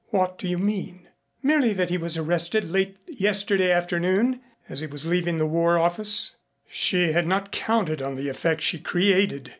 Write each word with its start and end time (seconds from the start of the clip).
"What 0.09 0.39
do 0.39 0.47
you 0.47 0.57
mean?" 0.57 1.09
"Merely 1.43 1.73
that 1.73 1.91
he 1.91 1.97
was 1.99 2.17
arrested 2.17 2.67
late 2.71 2.97
yesterday 3.05 3.69
afternoon 3.71 4.41
as 4.67 4.79
he 4.79 4.87
was 4.87 5.05
leaving 5.05 5.37
the 5.37 5.45
War 5.45 5.77
Office." 5.77 6.35
She 6.67 7.11
had 7.11 7.27
not 7.27 7.51
counted 7.51 8.01
on 8.01 8.15
the 8.15 8.27
effect 8.27 8.63
she 8.63 8.79
created. 8.79 9.49